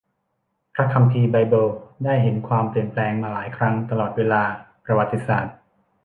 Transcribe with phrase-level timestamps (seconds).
[0.73, 1.69] พระคัมภีร์ไบเบิล
[2.05, 4.43] ได้เห็นความเปลี่ยนแปลงมาหลายครั้งตลอดเวลา
[4.85, 5.55] ประวัติศาสตร์